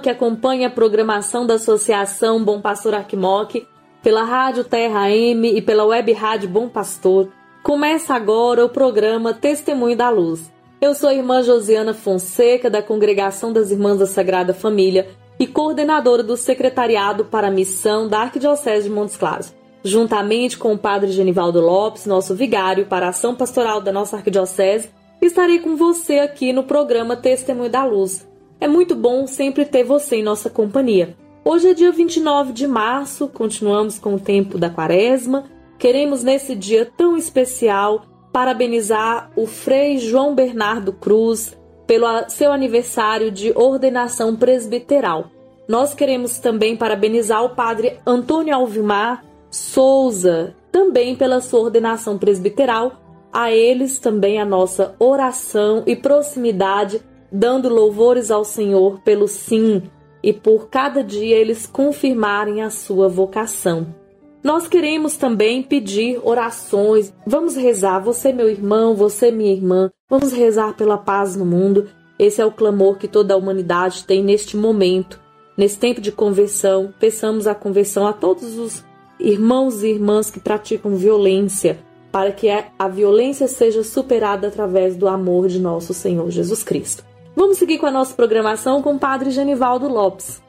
Que 0.00 0.10
acompanha 0.10 0.68
a 0.68 0.70
programação 0.70 1.46
da 1.46 1.54
Associação 1.54 2.44
Bom 2.44 2.60
Pastor 2.60 2.94
Arquimoc 2.94 3.66
pela 4.02 4.22
Rádio 4.22 4.64
Terra 4.64 5.10
M 5.10 5.48
e 5.56 5.60
pela 5.60 5.84
Web 5.84 6.12
Rádio 6.12 6.48
Bom 6.48 6.68
Pastor, 6.68 7.28
começa 7.62 8.14
agora 8.14 8.64
o 8.64 8.68
programa 8.68 9.34
Testemunho 9.34 9.96
da 9.96 10.08
Luz. 10.08 10.50
Eu 10.80 10.94
sou 10.94 11.08
a 11.08 11.14
irmã 11.14 11.42
Josiana 11.42 11.92
Fonseca, 11.92 12.70
da 12.70 12.80
Congregação 12.80 13.52
das 13.52 13.72
Irmãs 13.72 13.98
da 13.98 14.06
Sagrada 14.06 14.54
Família 14.54 15.08
e 15.38 15.46
coordenadora 15.46 16.22
do 16.22 16.36
Secretariado 16.36 17.24
para 17.24 17.48
a 17.48 17.50
Missão 17.50 18.08
da 18.08 18.20
Arquidiocese 18.20 18.88
de 18.88 18.94
Montes 18.94 19.16
Claros. 19.16 19.52
Juntamente 19.82 20.56
com 20.56 20.72
o 20.72 20.78
Padre 20.78 21.10
Genivaldo 21.10 21.60
Lopes, 21.60 22.06
nosso 22.06 22.34
vigário 22.34 22.86
para 22.86 23.06
a 23.06 23.10
ação 23.10 23.34
pastoral 23.34 23.80
da 23.80 23.92
nossa 23.92 24.16
Arquidiocese, 24.16 24.90
estarei 25.20 25.58
com 25.58 25.76
você 25.76 26.20
aqui 26.20 26.52
no 26.52 26.62
programa 26.62 27.16
Testemunho 27.16 27.70
da 27.70 27.84
Luz. 27.84 28.27
É 28.60 28.66
muito 28.66 28.96
bom 28.96 29.26
sempre 29.26 29.64
ter 29.64 29.84
você 29.84 30.16
em 30.16 30.22
nossa 30.22 30.50
companhia. 30.50 31.16
Hoje 31.44 31.70
é 31.70 31.74
dia 31.74 31.92
29 31.92 32.52
de 32.52 32.66
março, 32.66 33.28
continuamos 33.28 33.98
com 33.98 34.14
o 34.16 34.20
tempo 34.20 34.58
da 34.58 34.68
quaresma. 34.68 35.44
Queremos 35.78 36.24
nesse 36.24 36.56
dia 36.56 36.90
tão 36.96 37.16
especial 37.16 38.04
parabenizar 38.32 39.30
o 39.36 39.46
Frei 39.46 39.98
João 39.98 40.34
Bernardo 40.34 40.92
Cruz 40.92 41.56
pelo 41.86 42.06
seu 42.28 42.50
aniversário 42.50 43.30
de 43.30 43.52
ordenação 43.54 44.34
presbiteral. 44.34 45.30
Nós 45.68 45.94
queremos 45.94 46.38
também 46.38 46.76
parabenizar 46.76 47.44
o 47.44 47.50
Padre 47.50 48.00
Antônio 48.04 48.54
Alvimar 48.54 49.24
Souza, 49.50 50.54
também 50.72 51.14
pela 51.14 51.40
sua 51.40 51.60
ordenação 51.60 52.18
presbiteral. 52.18 53.00
A 53.32 53.52
eles 53.52 53.98
também 53.98 54.40
a 54.40 54.44
nossa 54.44 54.94
oração 54.98 55.82
e 55.86 55.94
proximidade, 55.94 57.00
dando 57.30 57.68
louvores 57.68 58.30
ao 58.30 58.44
Senhor 58.44 59.00
pelo 59.00 59.28
sim 59.28 59.82
e 60.22 60.32
por 60.32 60.68
cada 60.68 61.02
dia 61.02 61.36
eles 61.36 61.66
confirmarem 61.66 62.62
a 62.62 62.70
sua 62.70 63.08
vocação. 63.08 63.94
Nós 64.42 64.68
queremos 64.68 65.16
também 65.16 65.62
pedir 65.62 66.20
orações. 66.22 67.12
Vamos 67.26 67.56
rezar, 67.56 67.98
você, 67.98 68.32
meu 68.32 68.48
irmão, 68.48 68.94
você, 68.94 69.30
minha 69.30 69.52
irmã. 69.52 69.90
Vamos 70.08 70.32
rezar 70.32 70.76
pela 70.76 70.96
paz 70.96 71.36
no 71.36 71.44
mundo. 71.44 71.88
Esse 72.18 72.40
é 72.40 72.46
o 72.46 72.52
clamor 72.52 72.98
que 72.98 73.08
toda 73.08 73.34
a 73.34 73.36
humanidade 73.36 74.04
tem 74.04 74.22
neste 74.22 74.56
momento, 74.56 75.20
nesse 75.56 75.78
tempo 75.78 76.00
de 76.00 76.12
conversão. 76.12 76.92
Peçamos 76.98 77.46
a 77.46 77.54
conversão 77.54 78.06
a 78.06 78.12
todos 78.12 78.56
os 78.58 78.84
irmãos 79.18 79.82
e 79.82 79.88
irmãs 79.88 80.30
que 80.30 80.40
praticam 80.40 80.94
violência, 80.94 81.78
para 82.10 82.32
que 82.32 82.48
a 82.48 82.88
violência 82.88 83.48
seja 83.48 83.82
superada 83.82 84.48
através 84.48 84.96
do 84.96 85.08
amor 85.08 85.48
de 85.48 85.60
nosso 85.60 85.92
Senhor 85.92 86.30
Jesus 86.30 86.62
Cristo. 86.62 87.07
Vamos 87.38 87.58
seguir 87.58 87.78
com 87.78 87.86
a 87.86 87.90
nossa 87.92 88.12
programação 88.12 88.82
com 88.82 88.96
o 88.96 88.98
Padre 88.98 89.30
Genivaldo 89.30 89.86
Lopes. 89.86 90.42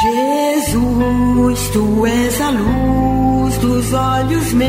Jesus, 0.00 1.68
tu 1.72 2.06
és 2.06 2.40
a 2.40 2.50
luz 2.50 3.58
dos 3.58 3.92
olhos 3.92 4.52
meus. 4.52 4.68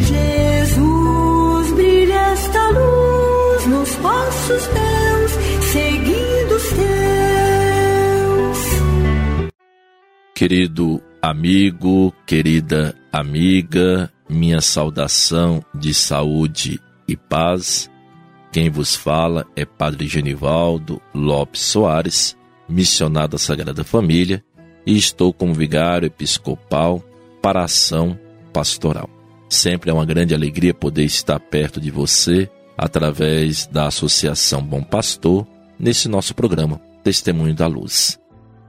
Jesus, 0.00 1.72
brilha 1.72 2.32
esta 2.32 2.68
luz 2.70 3.66
nos 3.66 3.94
passos 3.94 4.68
meus, 4.74 5.51
Querido 10.42 11.00
amigo, 11.22 12.12
querida 12.26 12.96
amiga, 13.12 14.12
minha 14.28 14.60
saudação 14.60 15.64
de 15.72 15.94
saúde 15.94 16.80
e 17.06 17.16
paz. 17.16 17.88
Quem 18.50 18.68
vos 18.68 18.96
fala 18.96 19.46
é 19.54 19.64
Padre 19.64 20.08
Genivaldo 20.08 21.00
Lopes 21.14 21.60
Soares, 21.60 22.36
missionário 22.68 23.28
da 23.28 23.38
Sagrada 23.38 23.84
Família, 23.84 24.44
e 24.84 24.96
estou 24.96 25.32
como 25.32 25.54
vigário 25.54 26.06
episcopal 26.06 27.00
para 27.40 27.62
ação 27.62 28.18
pastoral. 28.52 29.08
Sempre 29.48 29.92
é 29.92 29.94
uma 29.94 30.04
grande 30.04 30.34
alegria 30.34 30.74
poder 30.74 31.04
estar 31.04 31.38
perto 31.38 31.80
de 31.80 31.92
você 31.92 32.50
através 32.76 33.68
da 33.68 33.86
Associação 33.86 34.60
Bom 34.60 34.82
Pastor 34.82 35.46
nesse 35.78 36.08
nosso 36.08 36.34
programa 36.34 36.80
Testemunho 37.04 37.54
da 37.54 37.68
Luz 37.68 38.20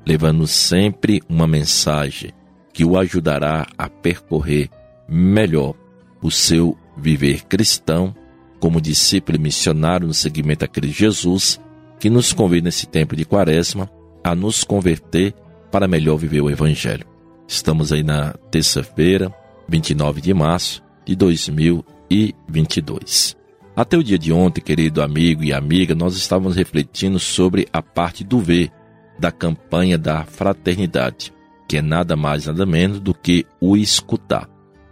levando 0.06 0.46
sempre 0.48 1.22
uma 1.30 1.48
mensagem 1.48 2.32
que 2.74 2.84
o 2.84 2.98
ajudará 2.98 3.68
a 3.78 3.88
percorrer 3.88 4.70
melhor 5.08 5.76
o 6.22 6.32
seu 6.32 6.78
viver 6.98 7.46
cristão 7.46 8.16
como 8.60 8.80
discípulo 8.80 9.40
missionário 9.40 10.08
no 10.08 10.14
seguimento 10.14 10.64
a 10.64 10.68
Cristo 10.68 10.98
Jesus, 10.98 11.60
que 12.00 12.10
nos 12.10 12.32
convida 12.32 12.66
nesse 12.66 12.88
tempo 12.88 13.16
de 13.16 13.26
quaresma 13.26 13.90
a 14.24 14.34
nos 14.34 14.64
converter 14.64 15.34
para 15.70 15.88
melhor 15.88 16.18
viver 16.18 16.42
o 16.42 16.50
Evangelho. 16.50 17.06
Estamos 17.46 17.92
aí 17.92 18.04
na 18.04 18.34
terça-feira, 18.50 19.34
29 19.68 20.22
de 20.22 20.34
março 20.34 20.82
de 21.06 21.16
2022. 21.16 23.36
Até 23.76 23.98
o 23.98 24.04
dia 24.04 24.18
de 24.18 24.32
ontem, 24.32 24.62
querido 24.62 25.02
amigo 25.02 25.44
e 25.44 25.52
amiga, 25.52 25.94
nós 25.94 26.16
estávamos 26.16 26.56
refletindo 26.56 27.20
sobre 27.20 27.68
a 27.74 27.82
parte 27.82 28.24
do 28.24 28.40
ver 28.40 28.72
da 29.18 29.32
campanha 29.32 29.98
da 29.98 30.26
fraternidade, 30.26 31.34
que 31.68 31.78
é 31.78 31.82
nada 31.82 32.16
mais 32.16 32.46
nada 32.46 32.66
menos 32.66 33.00
do 33.00 33.14
que 33.14 33.46
o 33.60 33.78
escutar. 33.78 34.50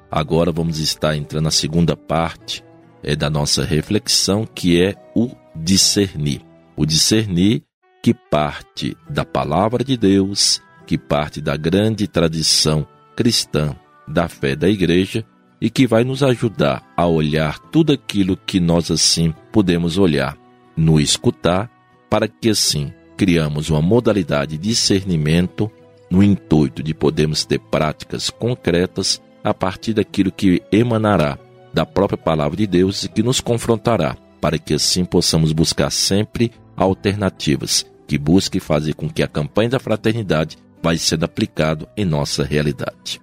Agora 0.09 0.51
vamos 0.51 0.79
estar 0.79 1.15
entrando 1.15 1.45
na 1.45 1.51
segunda 1.51 1.95
parte 1.95 2.63
é, 3.03 3.15
da 3.15 3.29
nossa 3.29 3.63
reflexão, 3.63 4.45
que 4.45 4.81
é 4.81 4.95
o 5.15 5.31
discernir. 5.55 6.41
O 6.75 6.85
discernir 6.85 7.63
que 8.01 8.13
parte 8.13 8.97
da 9.09 9.23
palavra 9.23 9.83
de 9.83 9.95
Deus, 9.95 10.62
que 10.85 10.97
parte 10.97 11.39
da 11.39 11.56
grande 11.56 12.07
tradição 12.07 12.85
cristã 13.15 13.75
da 14.07 14.27
fé 14.27 14.56
da 14.56 14.67
igreja 14.67 15.24
e 15.62 15.69
que 15.69 15.85
vai 15.85 16.03
nos 16.03 16.24
ajudar 16.24 16.83
a 16.97 17.06
olhar 17.06 17.59
tudo 17.59 17.94
aquilo 17.94 18.35
que 18.35 18.59
nós 18.59 18.89
assim 18.89 19.33
podemos 19.51 19.97
olhar 19.97 20.35
no 20.75 21.00
escutar, 21.00 21.69
para 22.09 22.27
que 22.27 22.50
assim 22.50 22.91
criamos 23.21 23.69
uma 23.69 23.83
modalidade 23.83 24.57
de 24.57 24.69
discernimento 24.69 25.69
no 26.09 26.23
intuito 26.23 26.81
de 26.81 26.91
podermos 26.91 27.45
ter 27.45 27.59
práticas 27.59 28.31
concretas 28.31 29.21
a 29.44 29.53
partir 29.53 29.94
daquilo 29.94 30.31
que 30.31 30.59
emanará 30.71 31.38
da 31.71 31.85
própria 31.85 32.18
palavra 32.18 32.57
de 32.57 32.65
Deus 32.65 33.03
e 33.03 33.09
que 33.09 33.21
nos 33.21 33.39
confrontará, 33.39 34.18
para 34.41 34.57
que 34.57 34.73
assim 34.73 35.06
possamos 35.06 35.51
buscar 35.51 35.91
sempre 35.91 36.51
alternativas 36.75 37.85
que 38.07 38.18
busquem 38.18 38.59
fazer 38.59 38.95
com 38.95 39.07
que 39.07 39.21
a 39.21 39.27
campanha 39.27 39.69
da 39.69 39.79
fraternidade 39.79 40.57
vai 40.81 40.97
sendo 40.97 41.24
aplicado 41.24 41.88
em 41.95 42.03
nossa 42.03 42.44
realidade. 42.44 43.21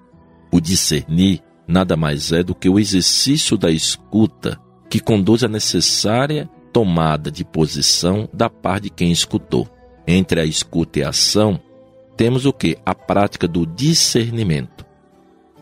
O 0.52 0.60
discernir 0.60 1.42
nada 1.66 1.96
mais 1.96 2.30
é 2.30 2.44
do 2.44 2.54
que 2.54 2.68
o 2.68 2.78
exercício 2.78 3.58
da 3.58 3.68
escuta 3.68 4.60
que 4.88 5.00
conduz 5.00 5.42
à 5.42 5.48
necessária 5.48 6.48
tomada 6.72 7.32
de 7.32 7.44
posição 7.44 8.28
da 8.32 8.48
parte 8.48 8.84
de 8.84 8.90
quem 8.90 9.10
escutou. 9.10 9.68
Entre 10.10 10.40
a 10.40 10.44
escuta 10.46 11.00
e 11.00 11.02
a 11.02 11.10
ação, 11.10 11.60
temos 12.16 12.46
o 12.46 12.52
que? 12.52 12.78
A 12.86 12.94
prática 12.94 13.46
do 13.46 13.66
discernimento, 13.66 14.86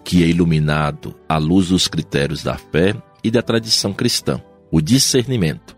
que 0.04 0.22
é 0.22 0.28
iluminado 0.28 1.16
à 1.28 1.37
luz 1.37 1.70
dos 1.70 1.88
critérios 1.88 2.44
da 2.44 2.56
fé 2.56 2.94
e 3.25 3.31
da 3.31 3.43
tradição 3.43 3.93
cristã. 3.93 4.40
O 4.70 4.81
discernimento, 4.81 5.76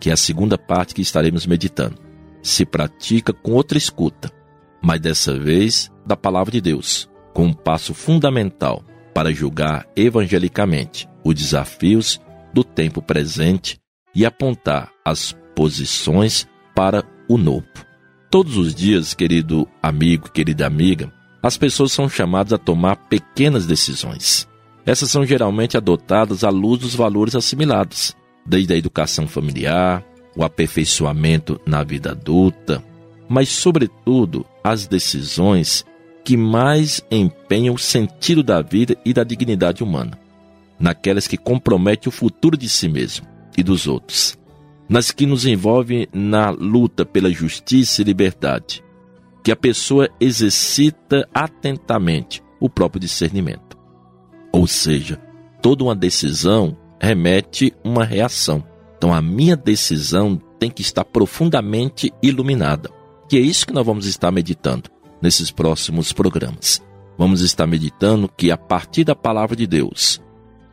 que 0.00 0.10
é 0.10 0.12
a 0.12 0.16
segunda 0.16 0.58
parte 0.58 0.92
que 0.92 1.02
estaremos 1.02 1.46
meditando, 1.46 1.96
se 2.42 2.66
pratica 2.66 3.32
com 3.32 3.52
outra 3.52 3.78
escuta, 3.78 4.28
mas 4.82 5.00
dessa 5.00 5.38
vez 5.38 5.88
da 6.04 6.16
palavra 6.16 6.50
de 6.50 6.60
Deus, 6.60 7.08
com 7.32 7.44
um 7.44 7.52
passo 7.52 7.94
fundamental 7.94 8.82
para 9.14 9.32
julgar 9.32 9.86
evangelicamente 9.94 11.08
os 11.22 11.32
desafios 11.36 12.20
do 12.52 12.64
tempo 12.64 13.00
presente 13.00 13.78
e 14.12 14.26
apontar 14.26 14.90
as 15.04 15.32
posições 15.54 16.48
para 16.74 17.04
o 17.28 17.38
novo. 17.38 17.83
Todos 18.34 18.56
os 18.56 18.74
dias, 18.74 19.14
querido 19.14 19.68
amigo, 19.80 20.28
querida 20.28 20.66
amiga, 20.66 21.08
as 21.40 21.56
pessoas 21.56 21.92
são 21.92 22.08
chamadas 22.08 22.52
a 22.52 22.58
tomar 22.58 22.96
pequenas 22.96 23.64
decisões. 23.64 24.48
Essas 24.84 25.08
são 25.08 25.24
geralmente 25.24 25.76
adotadas 25.76 26.42
à 26.42 26.50
luz 26.50 26.80
dos 26.80 26.96
valores 26.96 27.36
assimilados, 27.36 28.12
desde 28.44 28.74
a 28.74 28.76
educação 28.76 29.28
familiar, 29.28 30.04
o 30.36 30.42
aperfeiçoamento 30.42 31.60
na 31.64 31.84
vida 31.84 32.10
adulta, 32.10 32.82
mas, 33.28 33.50
sobretudo, 33.50 34.44
as 34.64 34.88
decisões 34.88 35.84
que 36.24 36.36
mais 36.36 37.00
empenham 37.12 37.76
o 37.76 37.78
sentido 37.78 38.42
da 38.42 38.60
vida 38.60 38.96
e 39.04 39.14
da 39.14 39.22
dignidade 39.22 39.80
humana, 39.84 40.18
naquelas 40.76 41.28
que 41.28 41.36
comprometem 41.36 42.08
o 42.08 42.12
futuro 42.12 42.56
de 42.56 42.68
si 42.68 42.88
mesmo 42.88 43.28
e 43.56 43.62
dos 43.62 43.86
outros, 43.86 44.36
nas 44.88 45.10
que 45.10 45.26
nos 45.26 45.46
envolvem 45.46 46.06
na 46.12 46.50
luta 46.50 47.04
pela 47.04 47.30
justiça 47.30 48.02
e 48.02 48.04
liberdade, 48.04 48.84
que 49.42 49.52
a 49.52 49.56
pessoa 49.56 50.08
exercita 50.20 51.28
atentamente 51.32 52.42
o 52.60 52.68
próprio 52.68 53.00
discernimento. 53.00 53.76
Ou 54.52 54.66
seja, 54.66 55.20
toda 55.60 55.84
uma 55.84 55.96
decisão 55.96 56.76
remete 57.00 57.74
uma 57.82 58.04
reação. 58.04 58.64
Então 58.96 59.12
a 59.12 59.20
minha 59.20 59.56
decisão 59.56 60.40
tem 60.58 60.70
que 60.70 60.82
estar 60.82 61.04
profundamente 61.04 62.12
iluminada. 62.22 62.88
E 63.30 63.36
é 63.36 63.40
isso 63.40 63.66
que 63.66 63.72
nós 63.72 63.84
vamos 63.84 64.06
estar 64.06 64.30
meditando 64.30 64.88
nesses 65.20 65.50
próximos 65.50 66.12
programas. 66.12 66.80
Vamos 67.18 67.40
estar 67.40 67.66
meditando 67.66 68.28
que 68.28 68.50
a 68.50 68.56
partir 68.56 69.04
da 69.04 69.14
palavra 69.14 69.56
de 69.56 69.66
Deus, 69.66 70.20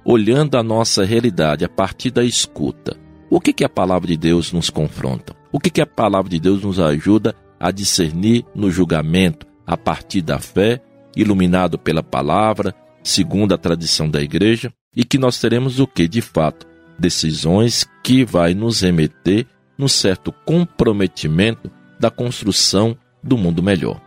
olhando 0.05 0.57
a 0.57 0.63
nossa 0.63 1.03
realidade 1.03 1.65
a 1.65 1.69
partir 1.69 2.11
da 2.11 2.23
escuta, 2.23 2.97
o 3.31 3.41
que, 3.41 3.51
que 3.51 3.65
a 3.65 3.69
palavra 3.69 4.07
de 4.09 4.17
Deus 4.17 4.53
nos 4.53 4.69
confronta? 4.69 5.35
O 5.51 5.59
que, 5.59 5.71
que 5.71 5.81
a 5.81 5.87
palavra 5.87 6.29
de 6.29 6.39
Deus 6.39 6.61
nos 6.61 6.79
ajuda 6.79 7.33
a 7.59 7.71
discernir 7.71 8.45
no 8.53 8.69
julgamento 8.69 9.47
a 9.65 9.75
partir 9.75 10.21
da 10.21 10.37
fé, 10.37 10.79
iluminado 11.15 11.79
pela 11.79 12.03
palavra, 12.03 12.75
segundo 13.03 13.53
a 13.53 13.57
tradição 13.57 14.07
da 14.07 14.21
igreja? 14.21 14.71
e 14.95 15.03
que 15.03 15.17
nós 15.17 15.39
teremos 15.39 15.79
o 15.79 15.87
que 15.87 16.07
de 16.07 16.21
fato 16.21 16.67
decisões 16.99 17.87
que 18.03 18.23
vai 18.23 18.53
nos 18.53 18.81
remeter 18.81 19.47
num 19.77 19.87
certo 19.87 20.31
comprometimento 20.45 21.71
da 21.99 22.11
construção 22.11 22.95
do 23.23 23.37
mundo 23.37 23.63
melhor. 23.63 23.99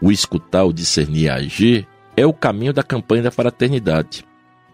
O 0.00 0.10
escutar, 0.10 0.64
o 0.64 0.72
discernir 0.72 1.24
e 1.24 1.28
agir 1.28 1.88
é 2.16 2.26
o 2.26 2.32
caminho 2.32 2.72
da 2.72 2.82
campanha 2.82 3.22
da 3.22 3.30
fraternidade, 3.30 4.24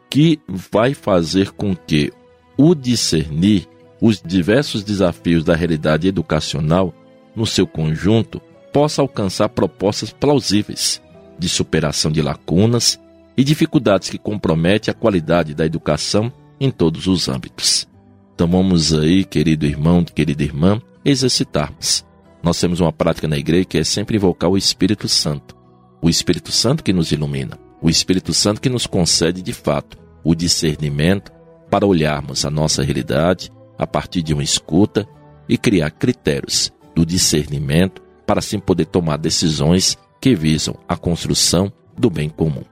que 0.08 0.40
vai 0.48 0.94
fazer 0.94 1.50
com 1.50 1.76
que 1.76 2.10
o 2.56 2.74
discernir 2.74 3.68
os 4.00 4.22
diversos 4.22 4.84
desafios 4.84 5.44
da 5.44 5.54
realidade 5.54 6.06
educacional 6.08 6.94
no 7.34 7.46
seu 7.46 7.66
conjunto 7.66 8.40
possa 8.72 9.02
alcançar 9.02 9.48
propostas 9.48 10.12
plausíveis 10.12 11.02
de 11.38 11.48
superação 11.48 12.10
de 12.10 12.20
lacunas 12.20 12.98
e 13.36 13.44
dificuldades 13.44 14.10
que 14.10 14.18
comprometem 14.18 14.90
a 14.90 14.94
qualidade 14.94 15.54
da 15.54 15.64
educação 15.64 16.32
em 16.60 16.70
todos 16.70 17.06
os 17.06 17.28
âmbitos. 17.28 17.88
Então 18.34 18.48
vamos 18.48 18.92
aí, 18.92 19.24
querido 19.24 19.66
irmão, 19.66 20.04
querida 20.04 20.42
irmã, 20.42 20.80
exercitarmos. 21.04 22.04
Nós 22.42 22.58
temos 22.60 22.80
uma 22.80 22.92
prática 22.92 23.26
na 23.26 23.36
igreja 23.36 23.64
que 23.64 23.78
é 23.78 23.84
sempre 23.84 24.16
invocar 24.16 24.50
o 24.50 24.56
Espírito 24.56 25.08
Santo. 25.08 25.56
O 26.00 26.08
Espírito 26.08 26.52
Santo 26.52 26.84
que 26.84 26.92
nos 26.92 27.10
ilumina, 27.10 27.58
o 27.82 27.90
Espírito 27.90 28.32
Santo 28.32 28.60
que 28.60 28.68
nos 28.68 28.86
concede 28.86 29.42
de 29.42 29.52
fato 29.52 29.98
o 30.22 30.34
discernimento 30.34 31.32
para 31.70 31.86
olharmos 31.86 32.44
a 32.44 32.50
nossa 32.50 32.82
realidade 32.82 33.50
a 33.78 33.86
partir 33.86 34.22
de 34.22 34.34
uma 34.34 34.42
escuta 34.42 35.08
e 35.48 35.56
criar 35.56 35.90
critérios 35.90 36.72
do 36.94 37.06
discernimento 37.06 38.02
para 38.26 38.40
assim 38.40 38.58
poder 38.58 38.86
tomar 38.86 39.16
decisões 39.16 39.96
que 40.20 40.34
visam 40.34 40.76
a 40.88 40.96
construção 40.96 41.72
do 41.96 42.10
bem 42.10 42.28
comum. 42.28 42.64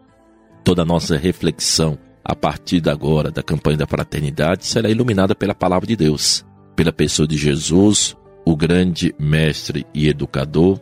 Toda 0.65 0.85
nossa 0.85 1.17
reflexão 1.17 1.99
a 2.25 2.35
partir 2.35 2.81
de 2.81 2.91
agora 2.91 3.31
da 3.31 3.43
campanha 3.43 3.77
da 3.77 3.87
fraternidade 3.87 4.67
será 4.67 4.91
iluminada 4.91 5.35
pela 5.35 5.55
palavra 5.55 5.87
de 5.87 5.95
Deus, 5.95 6.45
pela 6.75 6.93
pessoa 6.93 7.27
de 7.27 7.37
Jesus, 7.37 8.17
o 8.45 8.57
grande 8.57 9.15
mestre 9.19 9.87
e 9.95 10.09
educador, 10.09 10.81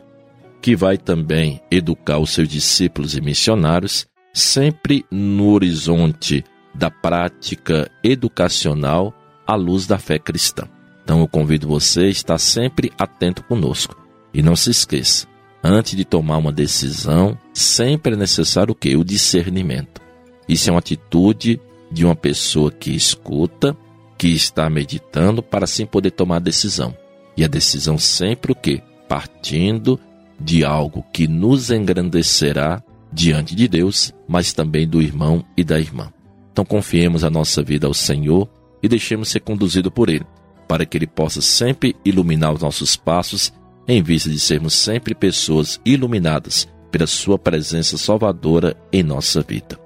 que 0.61 0.75
vai 0.75 0.97
também 0.97 1.61
educar 1.69 2.17
os 2.17 2.31
seus 2.31 2.49
discípulos 2.49 3.15
e 3.15 3.21
missionários, 3.21 4.07
sempre 4.33 5.05
no 5.11 5.51
horizonte 5.51 6.43
da 6.73 6.89
prática 6.89 7.89
educacional 8.03 9.13
à 9.45 9.55
luz 9.55 9.87
da 9.87 9.97
fé 9.97 10.19
cristã. 10.19 10.67
Então 11.03 11.19
eu 11.19 11.27
convido 11.27 11.67
você 11.67 12.01
a 12.01 12.09
estar 12.09 12.37
sempre 12.37 12.91
atento 12.97 13.43
conosco. 13.43 13.95
E 14.33 14.41
não 14.41 14.55
se 14.55 14.69
esqueça, 14.69 15.27
Antes 15.67 15.95
de 15.95 16.05
tomar 16.05 16.37
uma 16.37 16.51
decisão, 16.51 17.35
sempre 17.51 18.13
é 18.13 18.15
necessário 18.15 18.71
o 18.71 18.75
quê? 18.75 18.95
O 18.95 19.03
discernimento. 19.03 19.99
Isso 20.47 20.69
é 20.69 20.71
uma 20.71 20.77
atitude 20.77 21.59
de 21.91 22.05
uma 22.05 22.15
pessoa 22.15 22.71
que 22.71 22.95
escuta, 22.95 23.75
que 24.15 24.27
está 24.27 24.69
meditando 24.69 25.41
para 25.41 25.63
assim 25.63 25.83
poder 25.83 26.11
tomar 26.11 26.35
a 26.35 26.39
decisão. 26.39 26.95
E 27.35 27.43
a 27.43 27.47
decisão 27.47 27.97
sempre 27.97 28.51
o 28.51 28.55
quê? 28.55 28.79
Partindo 29.09 29.99
de 30.39 30.63
algo 30.63 31.03
que 31.11 31.27
nos 31.27 31.71
engrandecerá 31.71 32.83
diante 33.11 33.55
de 33.55 33.67
Deus, 33.67 34.13
mas 34.27 34.53
também 34.53 34.87
do 34.87 35.01
irmão 35.01 35.43
e 35.57 35.63
da 35.63 35.79
irmã. 35.79 36.13
Então 36.51 36.63
confiemos 36.63 37.23
a 37.23 37.29
nossa 37.31 37.63
vida 37.63 37.87
ao 37.87 37.93
Senhor 37.95 38.47
e 38.85 38.87
deixemos 38.87 39.29
ser 39.29 39.39
conduzido 39.39 39.89
por 39.89 40.09
Ele, 40.09 40.25
para 40.67 40.85
que 40.85 40.95
Ele 40.95 41.07
possa 41.07 41.41
sempre 41.41 41.95
iluminar 42.05 42.53
os 42.53 42.61
nossos 42.61 42.95
passos 42.95 43.51
em 43.87 44.01
vista 44.03 44.29
de 44.29 44.39
sermos 44.39 44.75
sempre 44.75 45.15
pessoas 45.15 45.81
iluminadas 45.83 46.67
pela 46.91 47.07
Sua 47.07 47.39
presença 47.39 47.97
salvadora 47.97 48.77
em 48.93 49.01
nossa 49.01 49.41
vida. 49.41 49.79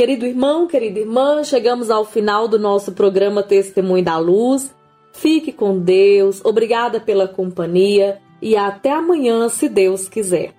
Querido 0.00 0.24
irmão, 0.24 0.66
querida 0.66 0.98
irmã, 0.98 1.44
chegamos 1.44 1.90
ao 1.90 2.06
final 2.06 2.48
do 2.48 2.58
nosso 2.58 2.92
programa 2.92 3.42
Testemunho 3.42 4.02
da 4.02 4.16
Luz. 4.16 4.74
Fique 5.12 5.52
com 5.52 5.78
Deus, 5.78 6.40
obrigada 6.42 6.98
pela 6.98 7.28
companhia 7.28 8.18
e 8.40 8.56
até 8.56 8.94
amanhã, 8.94 9.46
se 9.50 9.68
Deus 9.68 10.08
quiser. 10.08 10.54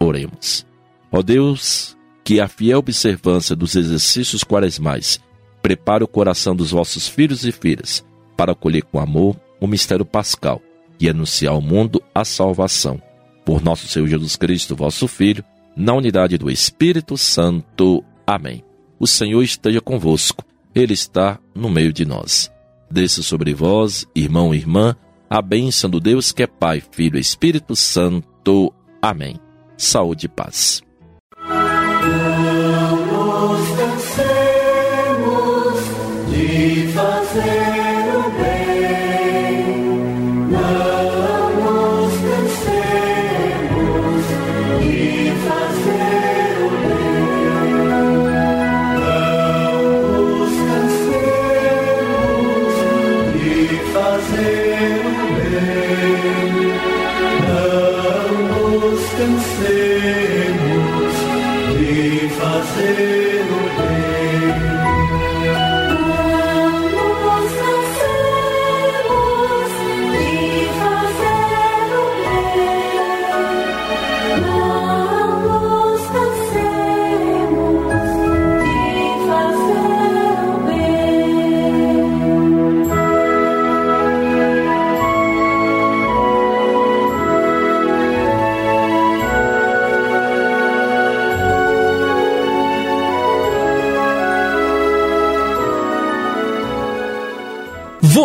Oremos. 0.00 0.64
Ó 1.12 1.20
Deus, 1.20 1.98
que 2.24 2.40
a 2.40 2.48
fiel 2.48 2.78
observância 2.78 3.54
dos 3.54 3.76
exercícios 3.76 4.42
quaresmais 4.42 5.20
prepare 5.60 6.02
o 6.02 6.08
coração 6.08 6.56
dos 6.56 6.70
vossos 6.70 7.06
filhos 7.06 7.44
e 7.44 7.52
filhas 7.52 8.02
para 8.38 8.52
acolher 8.52 8.84
com 8.84 8.98
amor 8.98 9.36
o 9.60 9.66
mistério 9.66 10.06
pascal 10.06 10.62
e 10.98 11.10
anunciar 11.10 11.52
ao 11.52 11.60
mundo 11.60 12.02
a 12.14 12.24
salvação. 12.24 12.98
Por 13.44 13.62
nosso 13.62 13.86
Senhor 13.86 14.06
Jesus 14.06 14.34
Cristo, 14.34 14.74
vosso 14.74 15.06
Filho, 15.06 15.44
na 15.76 15.92
unidade 15.92 16.38
do 16.38 16.50
Espírito 16.50 17.18
Santo. 17.18 18.02
Amém. 18.26 18.66
O 18.98 19.06
Senhor 19.06 19.42
esteja 19.42 19.80
convosco, 19.80 20.44
Ele 20.74 20.92
está 20.92 21.38
no 21.54 21.70
meio 21.70 21.92
de 21.92 22.04
nós. 22.04 22.50
Desça 22.90 23.22
sobre 23.22 23.54
vós, 23.54 24.06
irmão 24.14 24.54
e 24.54 24.58
irmã, 24.58 24.96
a 25.28 25.42
bênção 25.42 25.90
do 25.90 26.00
Deus 26.00 26.32
que 26.32 26.42
é 26.42 26.46
Pai, 26.46 26.82
Filho 26.90 27.16
e 27.16 27.20
Espírito 27.20 27.76
Santo. 27.76 28.72
Amém. 29.00 29.38
Saúde 29.76 30.26
e 30.26 30.28
paz. 30.28 30.82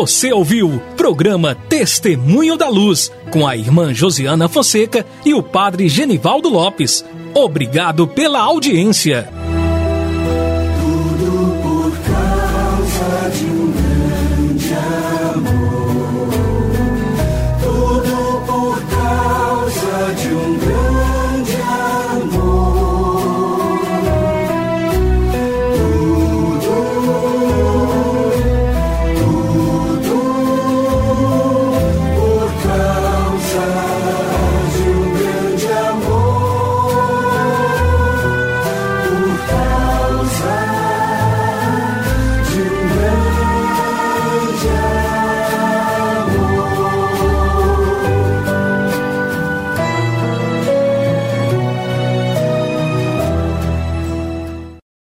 Você 0.03 0.33
ouviu 0.33 0.81
programa 0.97 1.55
Testemunho 1.55 2.57
da 2.57 2.67
Luz 2.67 3.09
com 3.31 3.47
a 3.47 3.55
irmã 3.55 3.93
Josiana 3.93 4.49
Fonseca 4.49 5.05
e 5.25 5.33
o 5.33 5.41
padre 5.41 5.87
Genivaldo 5.87 6.49
Lopes. 6.49 7.05
Obrigado 7.33 8.05
pela 8.05 8.41
audiência. 8.41 9.29